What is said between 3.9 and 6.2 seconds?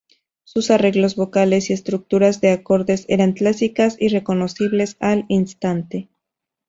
y reconocibles al instante.